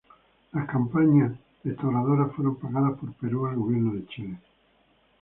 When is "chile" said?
4.07-4.39